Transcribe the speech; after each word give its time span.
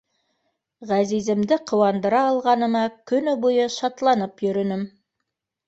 Ғәзиземде 0.91 1.59
ҡыуандыра 1.73 2.23
алғаныма 2.31 2.83
көнө 3.13 3.37
буйы 3.47 3.71
шатланып 3.77 4.45
йөрөнөм. 4.49 4.85